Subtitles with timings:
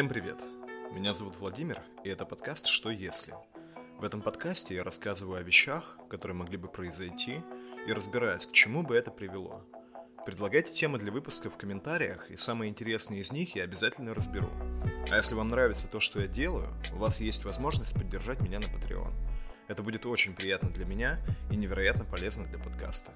[0.00, 0.42] Всем привет!
[0.92, 3.34] Меня зовут Владимир, и это подкаст «Что если?».
[3.98, 7.42] В этом подкасте я рассказываю о вещах, которые могли бы произойти,
[7.86, 9.62] и разбираюсь, к чему бы это привело.
[10.24, 14.48] Предлагайте темы для выпуска в комментариях, и самые интересные из них я обязательно разберу.
[15.10, 18.64] А если вам нравится то, что я делаю, у вас есть возможность поддержать меня на
[18.64, 19.12] Patreon.
[19.68, 21.18] Это будет очень приятно для меня
[21.50, 23.12] и невероятно полезно для подкаста.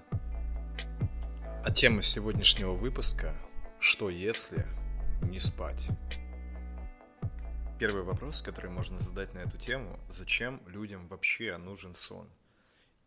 [1.64, 3.34] А тема сегодняшнего выпуска
[3.80, 4.66] «Что если
[5.22, 5.88] не спать?»
[7.76, 12.30] Первый вопрос, который можно задать на эту тему, зачем людям вообще нужен сон?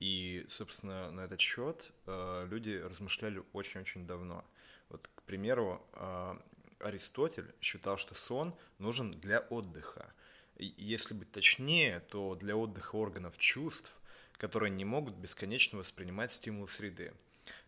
[0.02, 4.44] И, собственно, на этот счет э, люди размышляли очень-очень давно.
[4.89, 6.35] Вот, к примеру, э,
[6.80, 10.13] Аристотель считал, что сон нужен для отдыха.
[10.58, 13.94] И, если быть точнее, то для отдыха органов чувств,
[14.34, 17.13] которые не могут бесконечно воспринимать стимулы среды.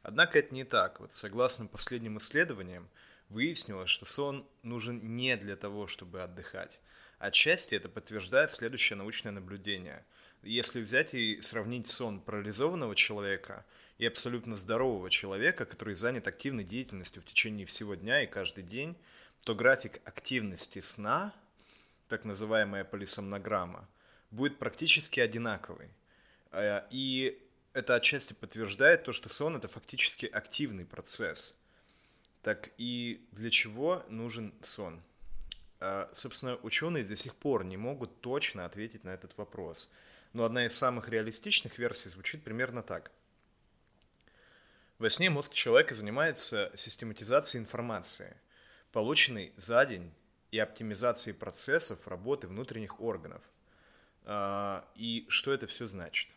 [0.04, 1.00] Однако это не так.
[1.00, 2.90] Вот согласно последним исследованиям,
[3.30, 6.80] выяснилось, что сон нужен не для того, чтобы отдыхать,
[7.20, 10.06] Отчасти это подтверждает следующее научное наблюдение.
[10.42, 13.66] Если взять и сравнить сон парализованного человека
[13.98, 18.96] и абсолютно здорового человека, который занят активной деятельностью в течение всего дня и каждый день,
[19.44, 21.34] то график активности сна,
[22.08, 23.90] так называемая полисомнограмма,
[24.32, 25.90] будет практически одинаковый.
[26.52, 27.38] Э, и
[27.74, 31.54] это отчасти подтверждает то, что сон это фактически активный процесс.
[32.44, 35.04] Так и для чего нужен сон?
[35.80, 39.90] А, собственно, ученые до сих пор не могут точно ответить на этот вопрос.
[40.34, 43.12] Но одна из самых реалистичных версий звучит примерно так.
[44.98, 48.36] Во сне мозг человека занимается систематизацией информации,
[48.92, 50.14] полученной за день,
[50.52, 53.42] и оптимизацией процессов работы внутренних органов.
[54.26, 56.30] А, и что это все значит?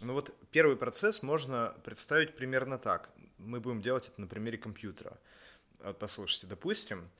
[0.00, 3.10] Ну вот первый процесс можно представить примерно так.
[3.38, 5.18] Мы будем делать это на примере компьютера.
[5.80, 7.10] Вот послушайте, допустим,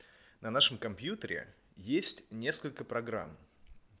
[0.41, 3.37] на нашем компьютере есть несколько программ,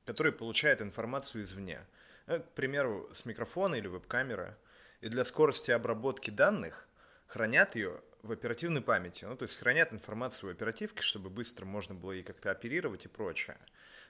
[0.05, 1.81] которые получают информацию извне.
[2.27, 4.55] Э, к примеру, с микрофона или веб-камеры.
[5.01, 6.87] И для скорости обработки данных
[7.27, 9.25] хранят ее в оперативной памяти.
[9.25, 13.09] Ну, то есть хранят информацию в оперативке, чтобы быстро можно было ей как-то оперировать и
[13.09, 13.57] прочее.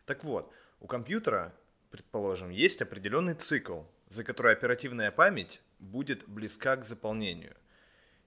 [0.05, 1.53] Так вот, у компьютера,
[1.89, 7.55] предположим, есть определенный цикл, за который оперативная память будет близка к заполнению.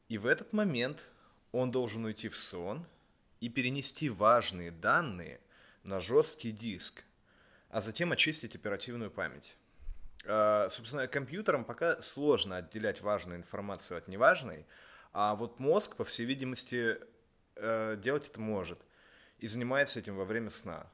[0.08, 1.04] И в этот момент
[1.52, 2.84] он должен уйти в сон–
[3.40, 5.40] и перенести важные данные
[5.82, 7.04] на жесткий диск,
[7.70, 9.56] а затем очистить оперативную память.
[10.24, 14.66] А, собственно, компьютерам пока сложно отделять важную информацию от неважной,
[15.12, 16.98] а вот мозг, по всей видимости,
[17.56, 18.78] э, делать это может
[19.38, 20.86] и занимается этим во время сна,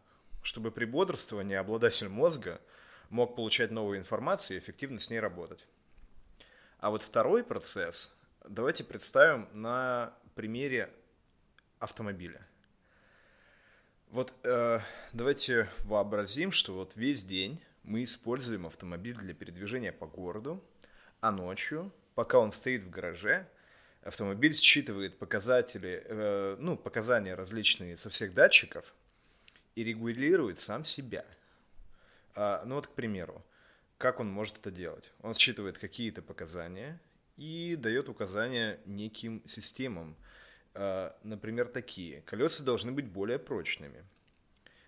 [0.42, 2.60] чтобы при бодрствовании обладатель мозга
[3.10, 5.66] мог получать новую информацию и эффективно с ней работать.
[6.78, 8.16] А вот второй процесс
[8.46, 10.92] давайте представим на примере
[11.84, 12.46] автомобиля.
[14.10, 14.80] Вот э,
[15.12, 20.64] давайте вообразим, что вот весь день мы используем автомобиль для передвижения по городу,
[21.20, 23.46] а ночью, пока он стоит в гараже,
[24.02, 28.94] автомобиль считывает показатели, э, ну, показания различные со всех датчиков
[29.74, 31.24] и регулирует сам себя.
[32.34, 33.44] А, ну вот, к примеру,
[33.98, 35.12] как он может это делать?
[35.22, 37.00] Он считывает какие-то показания
[37.36, 40.16] и дает указания неким системам,
[40.74, 42.22] например, такие.
[42.22, 44.04] Колеса должны быть более прочными.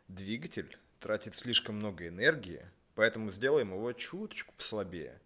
[0.09, 5.21] Двигатель тратит слишком много энергии, поэтому сделаем его чуточку послабее.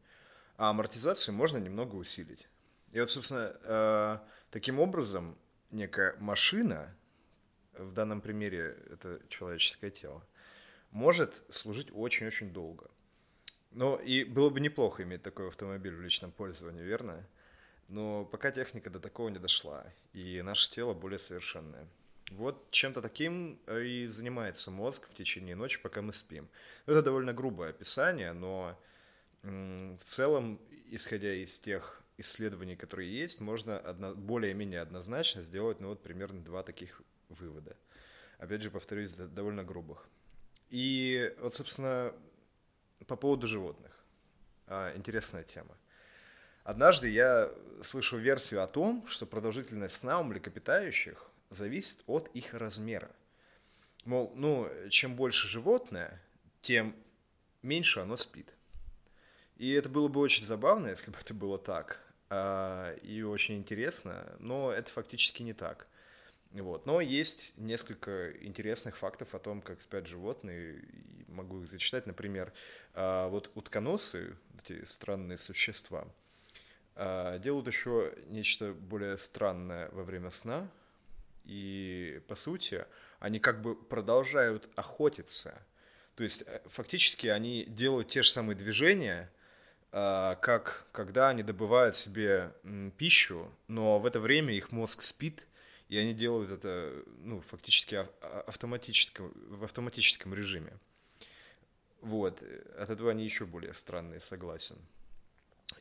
[0.57, 2.47] А амортизацию можно немного усилить.
[2.93, 5.39] И вот, собственно, а, таким образом
[5.71, 6.95] некая машина,
[7.73, 10.27] в данном примере это человеческое тело,
[10.91, 12.91] может служить очень-очень долго.
[13.71, 17.25] Но и было бы неплохо иметь такой автомобиль в личном пользовании, верно?
[17.91, 21.87] Но пока техника до такого не дошла, и наше тело более совершенное.
[22.31, 26.49] Вот чем-то таким э, и занимается мозг в течение ночи, пока мы спим.
[26.87, 28.79] Это довольно грубое описание, но
[29.43, 36.03] в целом, исходя из тех исследований, которые есть, можно одно, более-менее однозначно сделать, ну вот
[36.03, 37.77] примерно два таких вывода.
[38.39, 40.09] Опять же, повторюсь, довольно грубых.
[40.69, 42.15] И вот, собственно,
[43.07, 43.93] по поводу животных.
[44.67, 45.77] А, интересная тема.
[46.71, 47.53] Однажды я
[47.83, 53.11] слышал версию о том, что продолжительность сна у млекопитающих зависит от их размера.
[54.05, 56.23] Мол, ну, чем больше животное,
[56.61, 56.95] тем
[57.63, 58.55] меньше оно спит.
[59.57, 64.37] И это было бы очень забавно, если бы это было так, а, и очень интересно,
[64.39, 65.89] но это фактически не так.
[66.53, 66.87] Вот.
[66.87, 70.85] Но есть несколько интересных фактов о том, как спят животные,
[71.27, 72.07] могу их зачитать.
[72.07, 72.53] Например,
[72.95, 76.07] а, вот утконосы, эти странные существа–
[77.39, 80.69] делают еще нечто более странное во время сна.
[81.45, 82.85] И, по сути,
[83.19, 85.61] они как бы продолжают охотиться.
[86.15, 89.31] То есть, э, фактически, они делают те же самые движения,
[89.93, 92.53] а, как когда они добывают себе
[92.97, 95.45] пищу, но в это время их мозг спит,
[95.89, 100.73] и они делают это, ну, фактически а, автоматическом, в автоматическом режиме.
[102.01, 102.43] Вот,
[102.79, 104.77] от этого они еще более странные, согласен.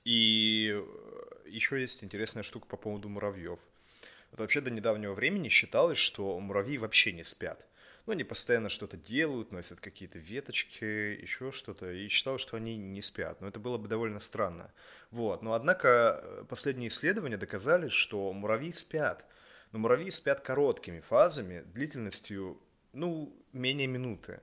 [0.04, 3.60] И э, еще есть интересная штука по поводу муравьев.
[4.32, 7.66] Вот вообще до недавнего времени считалось, что муравьи вообще не спят.
[8.06, 13.02] Ну, они постоянно что-то делают, носят какие-то веточки, еще что-то, и считалось, что они не
[13.02, 13.40] спят.
[13.42, 14.72] Но это было бы довольно странно.
[15.12, 15.42] Вот.
[15.42, 19.26] Но, однако, э, последние исследования доказали, что муравьи спят.
[19.72, 22.60] Но муравьи спят короткими фазами, длительностью,
[22.94, 24.40] ну, менее минуты.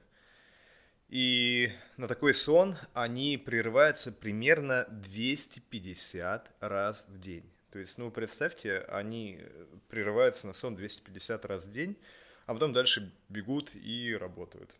[1.08, 7.50] И на такой сон они прерываются примерно 250 раз в день.
[7.70, 9.40] То есть, ну, представьте, они
[9.88, 11.96] прерываются на сон 250 раз в день,
[12.46, 14.74] а потом дальше бегут и работают.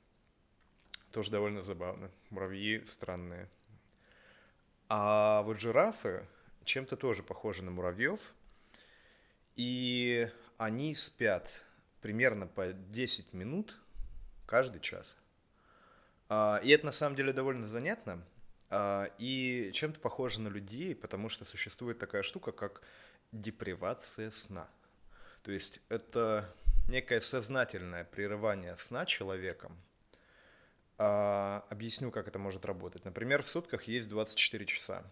[1.11, 2.11] Тоже довольно забавно.
[2.31, 3.49] Муравьи странные.
[4.89, 6.27] А вот жирафы
[6.65, 8.33] чем-то тоже похожи на муравьев.
[9.57, 11.51] И они спят
[12.03, 13.79] примерно по 10 минут
[14.47, 15.17] каждый час.
[16.29, 18.23] А, и это на самом деле довольно занятно.
[18.69, 22.83] А, и чем-то похоже на людей, потому что существует такая штука, как
[23.33, 24.69] депривация сна.
[25.43, 26.53] То есть это
[26.89, 29.77] некое сознательное прерывание сна человеком.
[30.99, 33.05] А, объясню, как это может работать.
[33.05, 35.05] Например, в сутках есть 24 часа.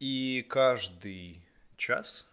[0.00, 1.42] И каждый
[1.76, 2.28] час,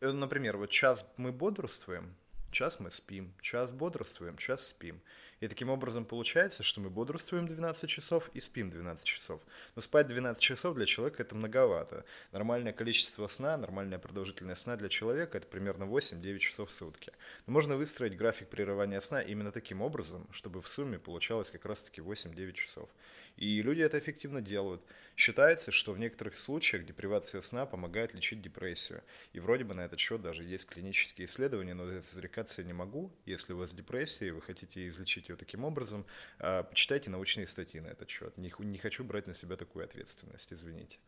[0.00, 2.16] э, например, вот час мы бодрствуем,
[2.50, 5.02] час мы спим, час бодрствуем, час спим–
[5.40, 9.40] и таким образом получается, что мы бодрствуем 12 часов и спим 12 часов.
[9.76, 12.04] Но спать 12 часов для человека это многовато.
[12.32, 17.12] Нормальное количество сна, нормальная продолжительность сна для человека это примерно 8-9 часов в сутки.
[17.46, 22.00] Но можно выстроить график прерывания сна именно таким образом, чтобы в сумме получалось как раз-таки
[22.00, 22.88] 8-9 часов.
[23.36, 24.82] И люди это эффективно делают.
[25.16, 29.02] Считается, что в некоторых случаях депривация сна помогает лечить депрессию.
[29.32, 33.12] И вроде бы на этот счет даже есть клинические исследования, но зарекаться я не могу.
[33.26, 36.06] Если у вас депрессия и вы хотите излечить ее таким образом,
[36.38, 38.36] а, почитайте научные статьи на этот счет.
[38.38, 40.98] Не, не хочу брать на себя такую ответственность, извините.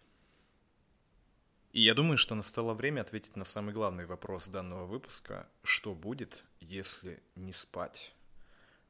[1.73, 5.47] И я думаю, что настало время ответить на самый главный вопрос данного выпуска.
[5.63, 8.15] Что будет, если не спать?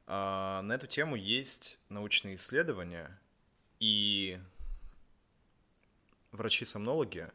[0.05, 3.19] А, на эту тему есть научные исследования,
[3.79, 4.39] и
[6.31, 7.29] врачи-сомнологи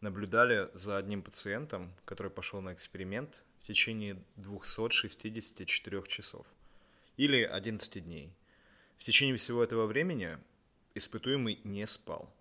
[0.00, 6.46] наблюдали за одним пациентом, который пошел на эксперимент в течение 264 часов
[7.16, 8.32] или 11 дней.
[8.96, 10.38] В течение всего этого времени
[10.94, 12.32] испытуемый не спал.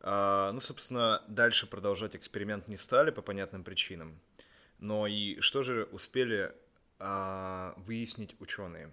[0.00, 4.20] А, ну, собственно, дальше продолжать эксперимент не стали по понятным причинам.
[4.78, 6.54] Но и что же успели
[6.98, 8.90] а, выяснить ученые?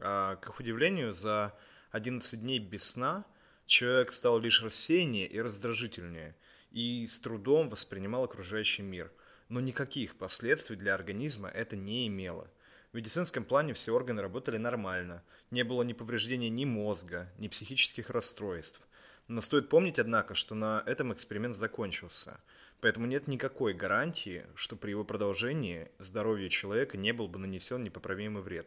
[0.00, 1.54] А, к их удивлению, за
[1.92, 3.24] 11 дней без сна
[3.66, 6.34] человек стал лишь рассеяннее и раздражительнее
[6.70, 9.12] и с трудом воспринимал окружающий мир.
[9.50, 12.50] Но никаких последствий для организма это не имело.
[12.92, 18.08] В медицинском плане все органы работали нормально, не было ни повреждения ни мозга, ни психических
[18.08, 18.80] расстройств.
[19.28, 22.40] Но стоит помнить, однако, что на этом эксперимент закончился.
[22.80, 28.42] Поэтому нет никакой гарантии, что при его продолжении здоровью человека не был бы нанесен непоправимый
[28.42, 28.66] вред.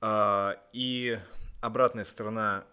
[0.00, 1.18] А, и
[1.60, 2.64] обратная сторона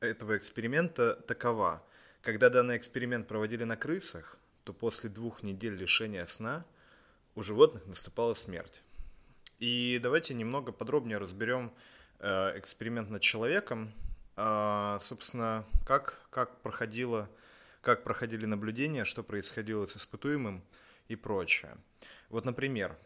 [0.00, 1.82] этого эксперимента такова.
[2.22, 6.64] Когда данный эксперимент проводили на крысах, то после двух недель лишения сна
[7.34, 8.82] у животных наступала смерть.
[9.58, 11.72] И давайте немного подробнее разберем
[12.18, 13.92] э, эксперимент над человеком.
[14.34, 17.28] А, собственно, как, как, проходило,
[17.80, 20.62] как проходили наблюдения, что происходило с испытуемым
[21.08, 21.76] и прочее.
[22.28, 22.96] Вот, например,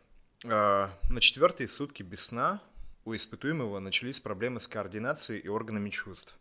[0.45, 2.63] э, на четвертые сутки без сна
[3.07, 6.37] у испытуемого начались проблемы с координацией и органами чувств.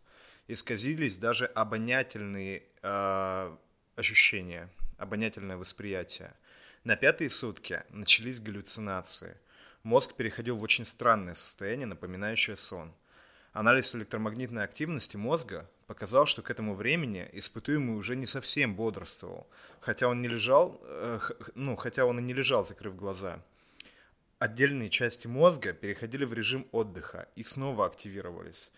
[0.48, 3.56] Исказились даже обонятельные э,
[3.94, 4.68] ощущения,
[4.98, 6.34] обонятельное восприятие.
[6.82, 9.36] На пятые сутки начались галлюцинации.
[9.84, 12.92] Мозг переходил в очень странное состояние, напоминающее сон.
[13.52, 19.46] Анализ электромагнитной активности мозга показал, что к этому времени испытуемый уже не совсем бодрствовал,
[19.80, 21.20] хотя он не лежал, э,
[21.54, 23.40] ну, хотя он и не лежал, закрыв глаза–
[24.38, 28.70] отдельные части мозга переходили в режим отдыха и снова активировались.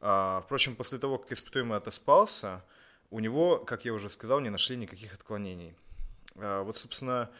[0.00, 2.64] А, впрочем, после того, как испытуемый отоспался,
[3.10, 5.74] у него, как я уже сказал, не нашли никаких отклонений.
[6.36, 7.30] А, вот, собственно,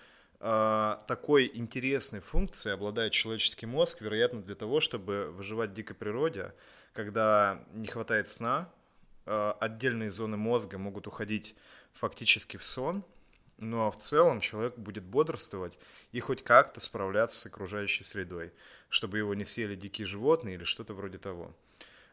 [0.41, 6.55] а, такой интересной функцией обладает человеческий мозг, вероятно, для того, чтобы выживать в дикой природе,
[6.93, 8.71] когда не хватает сна,
[9.27, 11.57] отдельные зоны мозга могут уходить
[11.93, 13.03] фактически в сон,
[13.59, 15.79] Ну а в целом человек будет бодрствовать
[16.13, 18.53] и хоть как-то справляться с окружающей средой,
[18.89, 21.55] чтобы его не съели дикие животные или что-то вроде того.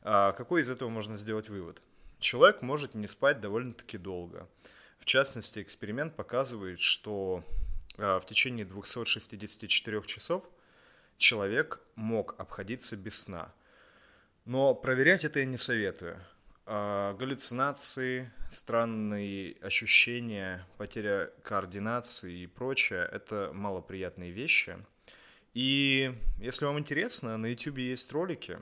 [0.04, 1.82] А какой из этого можно сделать вывод?
[2.20, 4.48] Человек может не спать довольно-таки долго.
[5.00, 7.44] В частности, эксперимент показывает, что
[7.98, 10.44] а, в течение 264 часов
[11.18, 13.54] человек мог обходиться без сна.
[14.46, 16.24] Но проверять это я не советую.
[16.66, 24.78] А, галлюцинации, странные ощущения, потеря координации и прочее– это малоприятные вещи.
[25.54, 28.60] И если вам интересно, на YouTube есть ролики,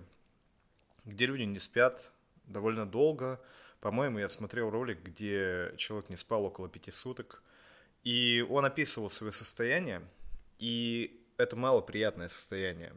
[1.05, 2.09] где люди не спят
[2.45, 3.39] довольно долго.
[3.79, 7.43] По-моему, я смотрел ролик, где человек не спал около пяти суток.
[8.03, 10.01] И он описывал свое состояние,
[10.57, 12.93] и это малоприятное состояние.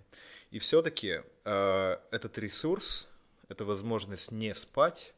[0.51, 3.12] И все-таки э, этот ресурс,
[3.53, 5.15] эта возможность не спать,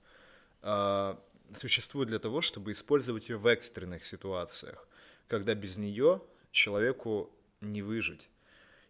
[0.62, 1.16] э,
[1.56, 4.86] существует для того, чтобы использовать ее в экстренных ситуациях,
[5.28, 8.28] когда без нее человеку не выжить.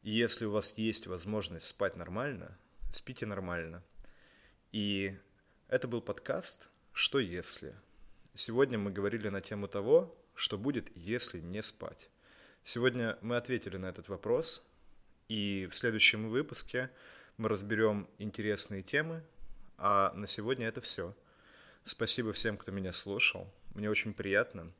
[0.02, 2.56] И если у вас есть возможность спать нормально,
[2.92, 3.82] спите нормально.
[4.72, 5.16] И
[5.68, 7.74] это был подкаст «Что если?».
[8.34, 12.08] Сегодня мы говорили на тему того, что будет, если не спать.
[12.62, 14.66] Сегодня мы ответили на этот вопрос,
[15.28, 16.90] и в следующем выпуске
[17.36, 19.22] мы разберем интересные темы,
[19.78, 21.14] а на сегодня это все.
[21.84, 23.46] Спасибо всем, кто меня слушал.
[23.74, 24.72] Мне очень приятно.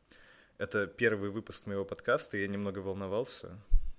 [0.57, 3.59] Это первый выпуск моего подкаста, и я немного волновался.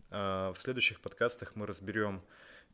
[0.10, 2.22] А в следующих подкастах мы разберем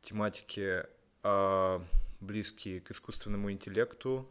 [0.02, 0.86] тематики,
[1.24, 1.84] а,
[2.20, 4.30] близкие к искусственному интеллекту.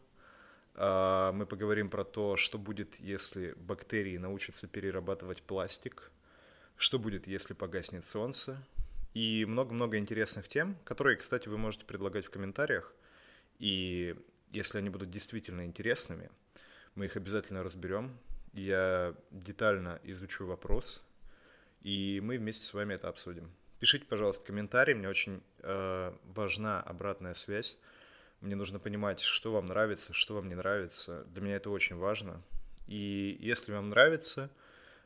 [0.75, 6.11] А, мы поговорим про то, что будет, если бактерии научатся перерабатывать пластик,
[6.76, 8.64] что будет, если погаснет солнце,
[9.14, 12.92] и много-много интересных тем, которые, кстати, вы можете предлагать в комментариях.
[13.61, 14.17] И
[14.50, 16.31] если они будут действительно интересными,
[16.95, 18.19] мы их обязательно разберем.
[18.52, 21.05] Я детально изучу вопрос,
[21.83, 23.52] и мы вместе с вами это обсудим.
[23.79, 27.79] Пишите, пожалуйста, комментарии, мне очень э, важна обратная связь.
[28.40, 31.25] Мне нужно понимать, что вам нравится, что вам не нравится.
[31.25, 32.43] Для меня это очень важно.
[32.88, 34.50] И если вам нравится,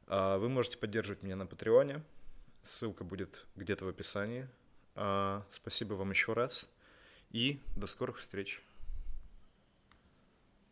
[0.07, 2.03] э, вы можете поддерживать меня на Патреоне.
[2.63, 4.49] Ссылка будет где-то в описании.
[4.95, 6.74] Э, спасибо вам еще раз
[7.35, 8.63] и до скорых встреч.